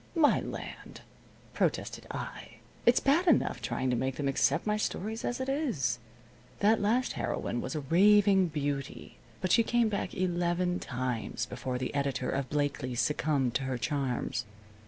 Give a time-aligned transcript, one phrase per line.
[0.15, 1.01] "My land!"
[1.53, 2.53] protested I.
[2.87, 5.99] "It's bad enough trying to make them accept my stories as it is.
[6.59, 11.93] That last heroine was a raving beauty, but she came back eleven times before the
[11.93, 14.45] editor of Blakely's succumbed to her charms."